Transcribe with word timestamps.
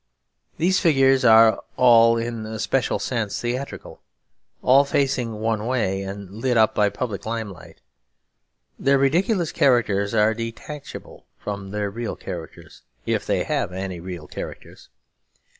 These 0.57 0.79
figures 0.79 1.23
are 1.23 1.59
all 1.77 2.17
in 2.17 2.43
a 2.47 2.57
special 2.57 2.97
sense 2.97 3.39
theatrical; 3.39 4.01
all 4.63 4.83
facing 4.83 5.33
one 5.35 5.67
way 5.67 6.01
and 6.01 6.27
lit 6.31 6.57
up 6.57 6.73
by 6.73 6.87
a 6.87 6.89
public 6.89 7.23
limelight. 7.23 7.81
Their 8.79 8.97
ridiculous 8.97 9.51
characters 9.51 10.15
are 10.15 10.33
detachable 10.33 11.27
from 11.37 11.69
their 11.69 11.91
real 11.91 12.15
characters, 12.15 12.81
if 13.05 13.27
they 13.27 13.43
have 13.43 13.71
any 13.71 13.99
real 13.99 14.25
characters. 14.25 14.89